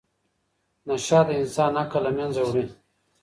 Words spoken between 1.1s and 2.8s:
د انسان عقل له منځه وړي.